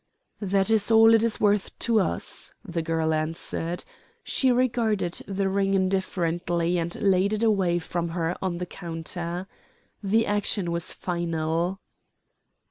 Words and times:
"That 0.41 0.71
is 0.71 0.89
all 0.89 1.13
it 1.13 1.21
is 1.21 1.39
worth 1.39 1.77
to 1.77 1.99
us," 1.99 2.55
the 2.65 2.81
girl 2.81 3.13
answered. 3.13 3.85
She 4.23 4.51
regarded 4.51 5.21
the 5.27 5.47
ring 5.47 5.75
indifferently 5.75 6.79
and 6.79 6.99
laid 6.99 7.33
it 7.33 7.43
away 7.43 7.77
from 7.77 8.09
her 8.17 8.35
on 8.41 8.57
the 8.57 8.65
counter. 8.65 9.45
The 10.01 10.25
action 10.25 10.71
was 10.71 10.91
final. 10.91 11.81